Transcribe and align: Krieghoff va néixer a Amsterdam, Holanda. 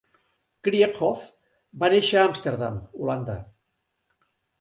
Krieghoff 0.67 1.25
va 1.83 1.89
néixer 1.95 2.17
a 2.21 2.23
Amsterdam, 2.29 2.79
Holanda. 3.03 3.37